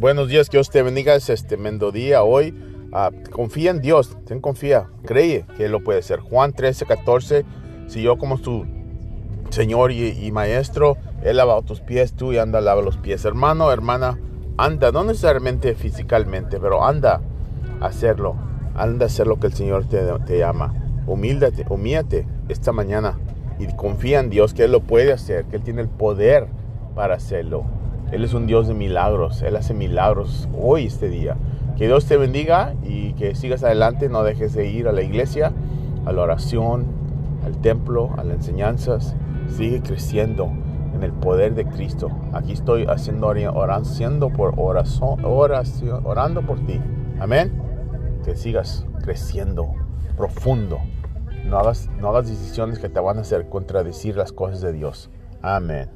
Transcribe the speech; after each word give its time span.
Buenos 0.00 0.28
días, 0.28 0.48
que 0.48 0.56
Dios 0.56 0.70
te 0.70 0.82
bendiga 0.82 1.14
este 1.14 1.56
mendo 1.56 1.92
día 1.92 2.22
hoy. 2.22 2.54
Ah, 2.92 3.10
confía 3.30 3.70
en 3.70 3.80
Dios, 3.80 4.16
ten 4.26 4.40
confía, 4.40 4.88
cree 5.04 5.44
que 5.56 5.66
Él 5.66 5.72
lo 5.72 5.84
puede 5.84 6.00
hacer. 6.00 6.18
Juan 6.18 6.52
13, 6.52 6.86
14, 6.86 7.44
si 7.86 8.02
yo 8.02 8.18
como 8.18 8.38
tu 8.38 8.66
Señor 9.50 9.92
y, 9.92 10.30
Maestro, 10.32 10.96
Él 11.22 11.36
lava 11.36 11.62
tus 11.62 11.80
pies, 11.80 12.14
tú 12.14 12.32
y 12.32 12.38
anda, 12.38 12.60
lava 12.60 12.82
los 12.82 12.96
pies. 12.96 13.24
Hermano, 13.24 13.70
hermana, 13.70 14.18
anda, 14.56 14.90
no 14.90 15.04
necesariamente 15.04 15.74
físicamente, 15.74 16.58
pero 16.58 16.84
anda 16.84 17.20
a 17.80 17.86
hacerlo. 17.86 18.34
Anda 18.74 19.04
a 19.04 19.06
hacer 19.06 19.26
lo 19.26 19.38
que 19.38 19.46
el 19.46 19.54
Señor 19.54 19.86
te, 19.86 20.00
te 20.26 20.38
llama. 20.38 20.74
Humíldate, 21.06 21.64
humíate 21.68 22.26
esta 22.48 22.72
mañana 22.72 23.18
y 23.58 23.66
confía 23.76 24.20
en 24.20 24.30
Dios 24.30 24.52
que 24.52 24.64
Él 24.64 24.72
lo 24.72 24.80
puede 24.80 25.12
hacer, 25.12 25.44
que 25.44 25.56
Él 25.56 25.62
tiene 25.62 25.82
el 25.82 25.88
poder 25.88 26.48
para 26.94 27.14
hacerlo. 27.14 27.79
Él 28.12 28.24
es 28.24 28.34
un 28.34 28.46
Dios 28.46 28.66
de 28.66 28.74
milagros, 28.74 29.42
Él 29.42 29.56
hace 29.56 29.72
milagros 29.74 30.48
hoy, 30.58 30.86
este 30.86 31.08
día. 31.08 31.36
Que 31.76 31.86
Dios 31.86 32.06
te 32.06 32.16
bendiga 32.16 32.74
y 32.82 33.12
que 33.14 33.34
sigas 33.34 33.62
adelante, 33.62 34.08
no 34.08 34.22
dejes 34.22 34.52
de 34.52 34.68
ir 34.68 34.88
a 34.88 34.92
la 34.92 35.02
iglesia, 35.02 35.52
a 36.04 36.12
la 36.12 36.22
oración, 36.22 36.86
al 37.44 37.56
templo, 37.58 38.10
a 38.16 38.24
las 38.24 38.36
enseñanzas. 38.36 39.14
Sigue 39.48 39.80
creciendo 39.80 40.50
en 40.94 41.02
el 41.02 41.12
poder 41.12 41.54
de 41.54 41.64
Cristo. 41.64 42.10
Aquí 42.32 42.52
estoy 42.52 42.84
haciendo 42.86 43.28
orando 43.28 44.30
por 44.30 44.54
oración, 44.56 45.24
oración, 45.24 46.04
orando 46.04 46.42
por 46.42 46.58
ti. 46.66 46.80
Amén. 47.20 47.62
Que 48.24 48.36
sigas 48.36 48.86
creciendo 49.02 49.72
profundo. 50.16 50.80
No 51.46 51.58
hagas, 51.58 51.88
no 51.98 52.08
hagas 52.08 52.28
decisiones 52.28 52.78
que 52.78 52.88
te 52.88 53.00
van 53.00 53.18
a 53.18 53.20
hacer 53.22 53.48
contradecir 53.48 54.16
las 54.16 54.32
cosas 54.32 54.60
de 54.60 54.72
Dios. 54.72 55.10
Amén. 55.42 55.88